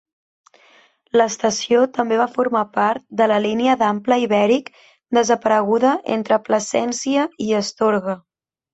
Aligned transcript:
L'estació 1.21 1.81
també 1.97 2.17
va 2.21 2.27
formar 2.39 2.63
part 2.79 3.05
de 3.21 3.29
la 3.33 3.39
línia 3.45 3.77
d'ample 3.83 4.19
ibèric 4.25 4.75
desapareguda 5.21 5.95
entre 6.19 6.45
Plasència 6.51 7.31
i 7.51 7.55
Astorga. 7.65 8.23